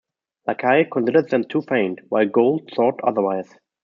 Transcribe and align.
Lacaille 0.47 0.89
considered 0.89 1.29
them 1.29 1.43
too 1.43 1.61
faint, 1.61 1.99
while 2.09 2.25
Gould 2.27 2.71
thought 2.75 2.99
otherwise. 3.03 3.53